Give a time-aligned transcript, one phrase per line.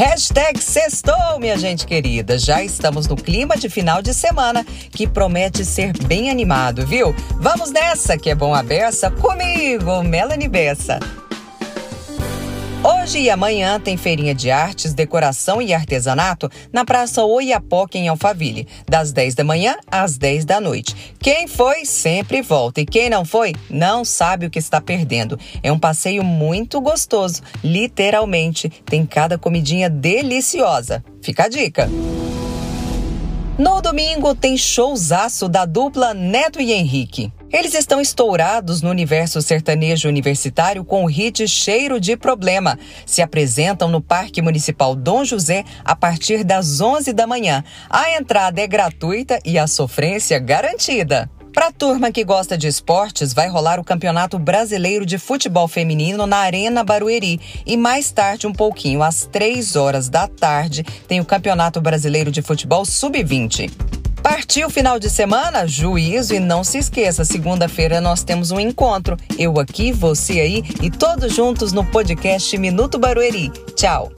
[0.00, 2.38] Hashtag sextou, minha gente querida.
[2.38, 7.14] Já estamos no clima de final de semana que promete ser bem animado, viu?
[7.38, 10.98] Vamos nessa, que é bom a beça, comigo, Melanie Bessa.
[13.02, 18.68] Hoje e amanhã tem feirinha de artes, decoração e artesanato na Praça Oiapoque, em Alphaville,
[18.86, 20.94] das 10 da manhã às 10 da noite.
[21.18, 22.82] Quem foi, sempre volta.
[22.82, 25.38] E quem não foi, não sabe o que está perdendo.
[25.62, 28.68] É um passeio muito gostoso, literalmente.
[28.68, 31.02] Tem cada comidinha deliciosa.
[31.22, 31.88] Fica a dica.
[33.58, 37.32] No domingo tem showzaço da dupla Neto e Henrique.
[37.52, 42.78] Eles estão estourados no universo sertanejo universitário com o hit Cheiro de Problema.
[43.04, 47.64] Se apresentam no Parque Municipal Dom José a partir das 11 da manhã.
[47.88, 51.28] A entrada é gratuita e a sofrência garantida.
[51.52, 56.28] Para a turma que gosta de esportes, vai rolar o Campeonato Brasileiro de Futebol Feminino
[56.28, 57.40] na Arena Barueri.
[57.66, 62.40] E mais tarde, um pouquinho, às três horas da tarde, tem o Campeonato Brasileiro de
[62.40, 63.99] Futebol Sub-20.
[64.22, 65.66] Partiu final de semana?
[65.66, 69.16] Juízo e não se esqueça, segunda-feira nós temos um encontro.
[69.38, 73.50] Eu aqui, você aí e todos juntos no podcast Minuto Barueri.
[73.74, 74.12] Tchau!